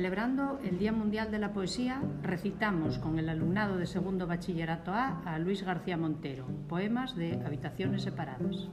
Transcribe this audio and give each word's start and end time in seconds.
celebrando 0.00 0.58
el 0.64 0.78
Día 0.78 0.92
Mundial 0.92 1.30
de 1.30 1.38
la 1.38 1.52
Poesía, 1.52 2.00
recitamos 2.22 2.98
con 2.98 3.18
el 3.18 3.28
alumnado 3.28 3.76
de 3.76 3.86
segundo 3.86 4.26
bachillerato 4.26 4.92
A 4.92 5.20
a 5.26 5.38
Luis 5.38 5.62
García 5.62 5.98
Montero, 5.98 6.46
poemas 6.70 7.14
de 7.16 7.38
Habitaciones 7.44 8.00
Separadas. 8.04 8.70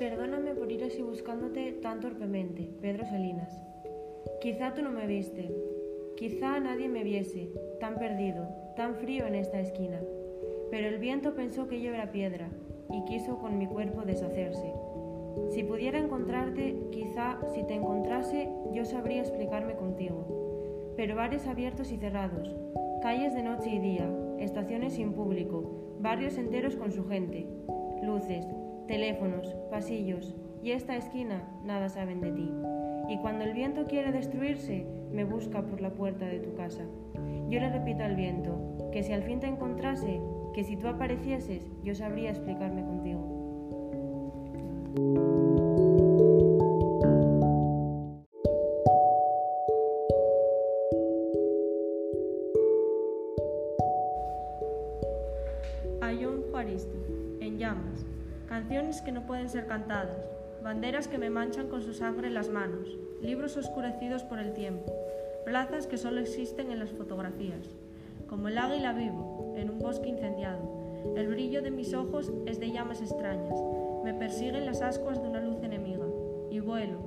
Perdóname 0.00 0.56
por 0.56 0.72
ir 0.72 0.82
así 0.82 1.00
buscándote 1.00 1.78
tan 1.80 2.00
torpemente, 2.00 2.74
Pedro 2.80 3.06
Salinas. 3.06 3.56
Quizá 4.40 4.74
tú 4.74 4.82
no 4.82 4.90
me 4.90 5.06
viste, 5.06 5.54
quizá 6.22 6.60
nadie 6.60 6.88
me 6.88 7.02
viese, 7.02 7.50
tan 7.80 7.96
perdido, 7.96 8.46
tan 8.76 8.94
frío 8.94 9.26
en 9.26 9.34
esta 9.34 9.58
esquina. 9.58 10.00
Pero 10.70 10.86
el 10.86 10.98
viento 10.98 11.34
pensó 11.34 11.66
que 11.66 11.80
yo 11.80 11.92
era 11.92 12.12
piedra 12.12 12.48
y 12.92 13.04
quiso 13.06 13.38
con 13.38 13.58
mi 13.58 13.66
cuerpo 13.66 14.02
deshacerse. 14.02 14.72
Si 15.50 15.64
pudiera 15.64 15.98
encontrarte, 15.98 16.76
quizá 16.92 17.40
si 17.52 17.64
te 17.64 17.74
encontrase, 17.74 18.48
yo 18.72 18.84
sabría 18.84 19.20
explicarme 19.20 19.74
contigo. 19.74 20.92
Pero 20.96 21.16
bares 21.16 21.48
abiertos 21.48 21.90
y 21.90 21.96
cerrados, 21.96 22.54
calles 23.02 23.34
de 23.34 23.42
noche 23.42 23.70
y 23.70 23.80
día, 23.80 24.08
estaciones 24.38 24.92
sin 24.92 25.14
público, 25.14 25.96
barrios 25.98 26.38
enteros 26.38 26.76
con 26.76 26.92
su 26.92 27.04
gente, 27.08 27.48
luces, 28.00 28.46
teléfonos, 28.86 29.56
pasillos, 29.72 30.36
y 30.62 30.70
esta 30.70 30.94
esquina 30.94 31.52
nada 31.64 31.88
saben 31.88 32.20
de 32.20 32.30
ti. 32.30 32.48
Y 33.08 33.18
cuando 33.18 33.44
el 33.44 33.52
viento 33.52 33.84
quiere 33.86 34.12
destruirse, 34.12 34.86
me 35.10 35.24
busca 35.24 35.62
por 35.62 35.80
la 35.80 35.90
puerta 35.90 36.26
de 36.26 36.40
tu 36.40 36.54
casa. 36.54 36.84
Yo 37.48 37.60
le 37.60 37.70
repito 37.70 38.02
al 38.02 38.16
viento, 38.16 38.90
que 38.92 39.02
si 39.02 39.12
al 39.12 39.22
fin 39.22 39.40
te 39.40 39.46
encontrase, 39.46 40.20
que 40.54 40.64
si 40.64 40.76
tú 40.76 40.88
aparecieses, 40.88 41.70
yo 41.82 41.94
sabría 41.94 42.30
explicarme 42.30 42.82
contigo. 42.82 43.20
A 56.00 56.10
John 56.20 56.44
Juaristi, 56.50 56.98
en 57.40 57.58
llamas, 57.58 58.06
canciones 58.48 59.00
que 59.02 59.12
no 59.12 59.26
pueden 59.26 59.48
ser 59.48 59.66
cantadas, 59.66 60.28
banderas 60.62 61.08
que 61.08 61.18
me 61.18 61.30
manchan 61.30 61.68
con 61.68 61.82
su 61.82 61.92
sangre 61.92 62.30
las 62.30 62.48
manos, 62.48 62.96
libros 63.20 63.56
oscurecidos 63.56 64.22
por 64.22 64.38
el 64.38 64.52
tiempo, 64.52 64.92
plazas 65.44 65.86
que 65.86 65.98
solo 65.98 66.20
existen 66.20 66.70
en 66.70 66.78
las 66.78 66.90
fotografías. 66.90 67.68
Como 68.28 68.48
el 68.48 68.58
águila 68.58 68.92
vivo, 68.92 69.54
en 69.56 69.70
un 69.70 69.78
bosque 69.78 70.08
incendiado, 70.08 70.60
el 71.16 71.28
brillo 71.28 71.62
de 71.62 71.70
mis 71.70 71.94
ojos 71.94 72.32
es 72.46 72.60
de 72.60 72.70
llamas 72.70 73.00
extrañas, 73.00 73.60
me 74.04 74.14
persiguen 74.14 74.66
las 74.66 74.82
ascuas 74.82 75.20
de 75.20 75.28
una 75.28 75.40
luz 75.40 75.62
enemiga, 75.62 76.06
y 76.50 76.60
vuelo, 76.60 76.98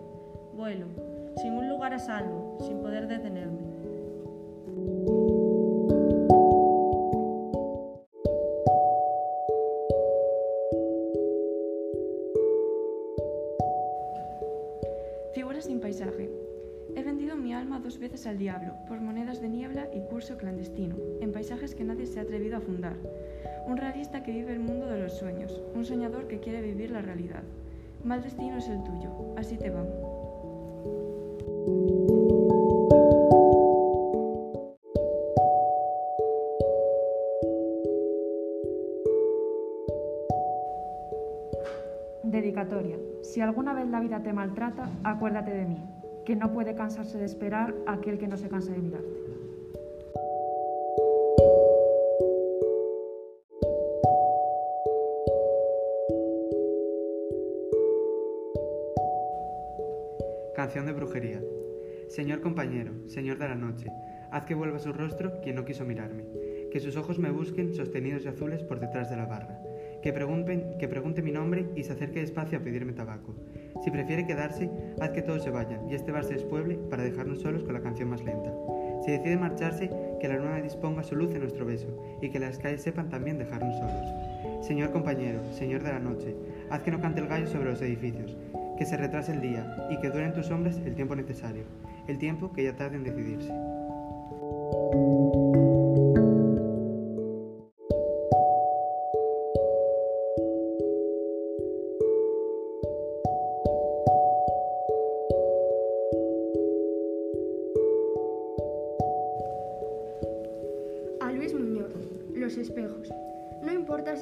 vuelo, 0.53 0.88
sin 1.38 1.53
un 1.53 1.70
lugar 1.70 1.94
a 1.94 2.00
salvo, 2.00 2.58
sin 2.61 2.80
poder 2.81 3.08
detenerme. 3.08 3.75
Figuras 15.36 15.66
sin 15.66 15.81
paisaje. 15.81 16.31
He 16.95 17.03
vendido 17.03 17.36
mi 17.36 17.53
alma 17.53 17.81
dos 17.81 18.00
veces 18.00 18.25
al 18.25 18.38
diablo, 18.38 18.73
por 18.88 19.02
monedas 19.02 19.42
de 19.42 19.50
niebla 19.50 19.89
y 19.94 20.00
curso 20.00 20.38
clandestino, 20.38 20.95
en 21.19 21.33
paisajes 21.33 21.75
que 21.75 21.83
nadie 21.83 22.05
se 22.05 22.19
ha 22.19 22.23
atrevido 22.23 22.55
a 22.55 22.61
fundar. 22.61 22.95
Un 23.67 23.75
realista 23.75 24.23
que 24.23 24.32
vive 24.32 24.54
el 24.54 24.61
mundo 24.61 24.87
de 24.87 24.98
los 24.98 25.11
sueños, 25.11 25.61
un 25.73 25.83
soñador 25.83 26.30
que 26.30 26.39
quiere 26.39 26.61
vivir 26.61 26.92
la 26.92 27.02
realidad. 27.02 27.43
Mal 28.05 28.23
destino 28.23 28.60
es 28.60 28.70
el 28.70 28.82
tuyo, 28.86 29.11
así 29.36 29.58
te 29.58 29.71
va. 29.71 29.86
Dedicatoria. 42.25 42.97
Si 43.21 43.39
alguna 43.39 43.73
vez 43.73 43.87
la 43.87 43.99
vida 43.99 44.23
te 44.23 44.33
maltrata, 44.33 44.89
acuérdate 45.03 45.52
de 45.52 45.65
mí, 45.65 45.83
que 46.25 46.36
no 46.36 46.52
puede 46.52 46.73
cansarse 46.73 47.19
de 47.19 47.25
esperar 47.25 47.75
aquel 47.86 48.17
que 48.17 48.27
no 48.27 48.36
se 48.36 48.49
cansa 48.49 48.71
de 48.71 48.80
mirarte. 48.80 49.08
Canción 60.55 60.87
de 60.87 60.93
brujería. 60.93 61.43
Señor 62.07 62.42
compañero, 62.42 62.93
señor 63.07 63.37
de 63.37 63.49
la 63.49 63.55
noche, 63.55 63.87
haz 64.31 64.45
que 64.45 64.55
vuelva 64.55 64.80
su 64.80 64.93
rostro 64.93 65.42
quien 65.42 65.57
no 65.57 65.65
quiso 65.65 65.86
mirarme, 65.86 66.25
que 66.71 66.80
sus 66.80 66.97
ojos 66.97 67.19
me 67.19 67.30
busquen 67.30 67.73
sostenidos 67.75 68.25
y 68.25 68.30
azules 68.30 68.63
por 68.63 68.80
detrás 68.80 69.11
de 69.11 69.17
la 69.17 69.25
barra, 69.25 69.61
que, 70.05 70.14
pregunten, 70.14 70.77
que 70.77 70.88
pregunte 70.88 71.23
mi 71.23 71.32
nombre 71.32 71.66
y 71.76 71.82
se 71.82 71.93
acerque 71.93 72.20
despacio 72.20 72.60
a 72.60 72.61
pedirme 72.61 72.93
tabaco. 72.93 73.33
Si 73.83 73.89
prefiere 73.89 74.27
quedarse, 74.27 74.70
haz 75.02 75.10
que 75.10 75.23
todos 75.23 75.42
se 75.42 75.49
vayan 75.49 75.89
y 75.89 75.95
este 75.95 76.11
bar 76.11 76.23
se 76.23 76.36
despueble 76.36 76.76
para 76.92 77.02
dejarnos 77.02 77.42
solos 77.42 77.64
con 77.64 77.73
la 77.73 77.82
canción 77.82 78.10
más 78.10 78.23
lenta. 78.23 78.54
Si 79.04 79.10
decide 79.10 79.36
marcharse, 79.36 79.89
que 80.21 80.27
la 80.27 80.38
luna 80.38 80.61
disponga 80.61 81.02
su 81.02 81.16
luz 81.16 81.33
en 81.33 81.39
nuestro 81.39 81.66
beso 81.66 81.88
y 82.21 82.30
que 82.30 82.39
las 82.39 82.60
calles 82.60 82.83
sepan 82.83 83.10
también 83.10 83.39
dejarnos 83.39 83.80
solos. 83.80 84.64
Señor 84.64 84.92
compañero, 84.92 85.39
señor 85.52 85.82
de 85.82 85.93
la 85.93 85.99
noche, 85.99 86.36
haz 86.70 86.83
que 86.83 86.92
no 86.92 87.02
cante 87.02 87.22
el 87.22 87.27
gallo 87.27 87.48
sobre 87.48 87.72
los 87.72 87.82
edificios, 87.82 88.37
que 88.77 88.86
se 88.86 88.98
retrase 88.98 89.32
el 89.32 89.42
día 89.42 89.87
y 89.89 89.99
que 90.02 90.11
dure 90.11 90.26
en 90.26 90.33
tus 90.33 90.45
sombras 90.45 90.80
el 90.86 90.93
tiempo 90.93 91.16
necesario, 91.16 91.64
el 92.08 92.20
tiempo 92.20 92.54
que 92.54 92.64
ya 92.64 92.76
tarde 92.76 92.98
en 92.98 93.05
decidirse. 93.05 93.52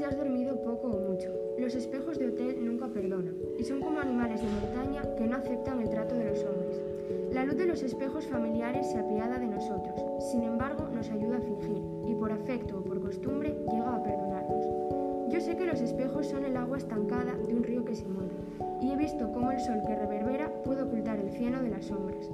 Si 0.04 0.10
has 0.10 0.18
dormido 0.18 0.62
poco 0.62 0.90
o 0.90 1.00
mucho, 1.00 1.30
los 1.58 1.76
espejos 1.76 2.20
de 2.20 2.28
hotel 2.28 2.58
nunca 2.60 2.90
perdonan 2.90 3.38
y 3.58 3.64
son 3.64 3.80
como 3.80 4.02
animales 4.02 4.42
de 4.42 4.50
montaña 4.50 5.02
que 5.16 5.26
no 5.26 5.38
aceptan 5.38 5.80
el 5.80 5.90
trato 5.90 6.14
de 6.16 6.26
los 6.26 6.44
hombres. 6.44 6.82
La 7.32 7.46
luz 7.46 7.56
de 7.56 7.68
los 7.68 7.82
espejos 7.84 8.28
familiares 8.28 8.92
se 8.92 9.00
apiada 9.00 9.40
de 9.40 9.48
nosotros, 9.48 9.96
sin 10.30 10.44
embargo 10.44 10.90
nos 10.94 11.10
ayuda 11.10 11.38
a 11.38 11.42
fingir 11.42 11.82
y 12.06 12.16
por 12.16 12.34
afecto 12.34 12.80
o 12.80 12.84
por 12.84 13.00
costumbre 13.00 13.56
llega 13.72 13.96
a 13.96 14.04
perdonarnos. 14.04 15.32
Yo 15.32 15.40
sé 15.40 15.56
que 15.56 15.68
los 15.68 15.80
espejos 15.80 16.28
son 16.28 16.44
el 16.44 16.58
agua 16.58 16.80
estancada 16.80 17.36
de 17.36 17.56
un 17.56 17.64
río 17.64 17.86
que 17.86 17.96
se 17.96 18.06
mueve 18.06 18.36
y 18.82 18.92
he 18.92 18.98
visto 18.98 19.32
cómo 19.32 19.52
el 19.52 19.62
sol 19.62 19.80
que 19.88 19.96
reverbera 19.96 20.52
puede 20.66 20.82
ocultar 20.82 21.18
el 21.18 21.30
cieno 21.30 21.64
de 21.64 21.70
las 21.70 21.86
sombras. 21.86 22.30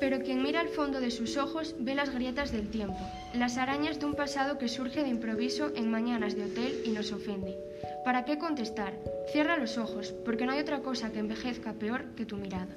Pero 0.00 0.20
quien 0.20 0.42
mira 0.42 0.60
al 0.60 0.68
fondo 0.68 1.00
de 1.00 1.10
sus 1.10 1.36
ojos 1.36 1.74
ve 1.78 1.94
las 1.94 2.14
grietas 2.14 2.52
del 2.52 2.68
tiempo, 2.68 2.98
las 3.34 3.58
arañas 3.58 3.98
de 3.98 4.06
un 4.06 4.14
pasado 4.14 4.58
que 4.58 4.68
surge 4.68 5.02
de 5.02 5.08
improviso 5.08 5.72
en 5.74 5.90
mañanas 5.90 6.36
de 6.36 6.44
hotel 6.44 6.82
y 6.84 6.90
nos 6.90 7.12
ofende. 7.12 7.58
¿Para 8.04 8.24
qué 8.24 8.38
contestar? 8.38 8.94
Cierra 9.32 9.56
los 9.56 9.76
ojos, 9.76 10.14
porque 10.24 10.46
no 10.46 10.52
hay 10.52 10.60
otra 10.60 10.80
cosa 10.80 11.10
que 11.10 11.18
envejezca 11.18 11.72
peor 11.72 12.14
que 12.14 12.26
tu 12.26 12.36
mirada. 12.36 12.74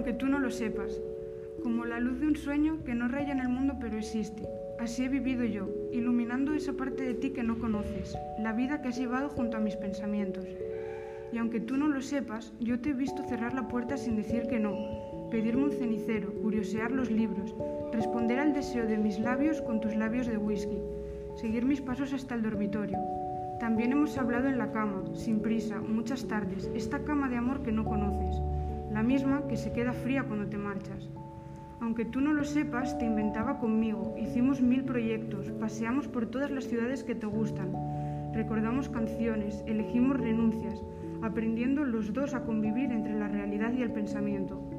aunque 0.00 0.14
tú 0.14 0.28
no 0.28 0.38
lo 0.38 0.50
sepas, 0.50 0.98
como 1.62 1.84
la 1.84 2.00
luz 2.00 2.20
de 2.20 2.26
un 2.26 2.34
sueño 2.34 2.82
que 2.86 2.94
no 2.94 3.06
raya 3.06 3.32
en 3.32 3.40
el 3.40 3.50
mundo 3.50 3.74
pero 3.78 3.98
existe. 3.98 4.48
Así 4.80 5.04
he 5.04 5.08
vivido 5.10 5.44
yo, 5.44 5.68
iluminando 5.92 6.54
esa 6.54 6.72
parte 6.72 7.04
de 7.04 7.12
ti 7.12 7.30
que 7.30 7.42
no 7.42 7.58
conoces, 7.58 8.16
la 8.38 8.54
vida 8.54 8.80
que 8.80 8.88
has 8.88 8.96
llevado 8.96 9.28
junto 9.28 9.58
a 9.58 9.60
mis 9.60 9.76
pensamientos. 9.76 10.46
Y 11.34 11.36
aunque 11.36 11.60
tú 11.60 11.76
no 11.76 11.86
lo 11.86 12.00
sepas, 12.00 12.54
yo 12.60 12.80
te 12.80 12.88
he 12.88 12.94
visto 12.94 13.22
cerrar 13.22 13.52
la 13.52 13.68
puerta 13.68 13.98
sin 13.98 14.16
decir 14.16 14.46
que 14.48 14.58
no, 14.58 15.28
pedirme 15.30 15.64
un 15.64 15.72
cenicero, 15.72 16.32
curiosear 16.40 16.92
los 16.92 17.10
libros, 17.10 17.54
responder 17.92 18.38
al 18.38 18.54
deseo 18.54 18.86
de 18.86 18.96
mis 18.96 19.18
labios 19.18 19.60
con 19.60 19.82
tus 19.82 19.94
labios 19.94 20.26
de 20.26 20.38
whisky, 20.38 20.78
seguir 21.36 21.66
mis 21.66 21.82
pasos 21.82 22.14
hasta 22.14 22.34
el 22.34 22.40
dormitorio. 22.40 22.96
También 23.60 23.92
hemos 23.92 24.16
hablado 24.16 24.48
en 24.48 24.56
la 24.56 24.72
cama, 24.72 25.04
sin 25.12 25.40
prisa, 25.40 25.78
muchas 25.78 26.26
tardes, 26.26 26.70
esta 26.74 27.04
cama 27.04 27.28
de 27.28 27.36
amor 27.36 27.62
que 27.62 27.70
no 27.70 27.84
conoces. 27.84 28.40
la 28.90 29.02
misma 29.02 29.46
que 29.46 29.58
se 29.58 29.72
queda 29.72 29.92
fría 29.92 30.24
cuando 30.24 30.48
te 30.48 30.56
marchas. 30.56 31.10
Aunque 31.80 32.04
tú 32.04 32.20
no 32.20 32.34
lo 32.34 32.44
sepas, 32.44 32.98
te 32.98 33.06
inventaba 33.06 33.58
conmigo, 33.58 34.14
hicimos 34.18 34.60
mil 34.60 34.84
proyectos, 34.84 35.50
paseamos 35.52 36.08
por 36.08 36.26
todas 36.26 36.50
las 36.50 36.64
ciudades 36.64 37.02
que 37.04 37.14
te 37.14 37.26
gustan, 37.26 37.72
recordamos 38.34 38.88
canciones, 38.88 39.64
elegimos 39.66 40.20
renuncias, 40.20 40.82
aprendiendo 41.22 41.84
los 41.84 42.12
dos 42.12 42.34
a 42.34 42.44
convivir 42.44 42.92
entre 42.92 43.18
la 43.18 43.28
realidad 43.28 43.72
y 43.72 43.82
el 43.82 43.92
pensamiento. 43.92 44.69